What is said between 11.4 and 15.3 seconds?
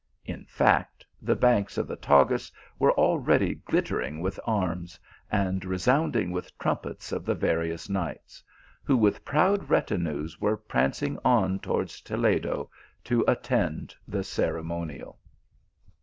towards Toledo, to attend the ceremonial.